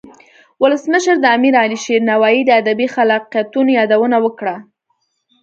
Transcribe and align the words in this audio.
ولسمشر 0.61 1.15
د 1.21 1.25
امیر 1.37 1.53
علي 1.63 1.77
شیر 1.83 2.01
نوایی 2.11 2.41
د 2.45 2.49
ادبی 2.61 2.87
خلاقیتونو 2.95 3.69
یادونه 3.79 4.17
وکړه. 4.25 4.55